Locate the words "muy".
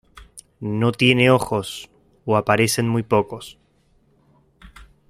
2.89-3.03